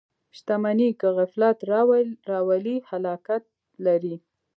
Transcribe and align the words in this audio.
•شتمني 0.37 0.89
که 0.99 1.07
غفلت 1.17 1.57
راولي، 2.31 2.77
هلاکت 2.89 3.43
لري. 3.85 4.15